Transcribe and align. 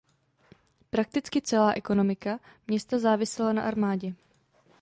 Prakticky 0.89 1.41
celá 1.41 1.73
ekonomika 1.73 2.39
města 2.67 2.99
závisela 2.99 3.53
na 3.53 3.61
armádě. 3.63 4.13